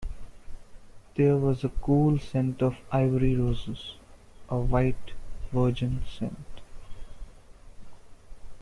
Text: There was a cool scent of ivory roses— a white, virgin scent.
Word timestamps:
There 1.13 1.37
was 1.37 1.63
a 1.63 1.69
cool 1.69 2.17
scent 2.17 2.63
of 2.63 2.75
ivory 2.91 3.35
roses— 3.35 3.97
a 4.49 4.57
white, 4.59 5.11
virgin 5.51 6.01
scent. 6.11 6.43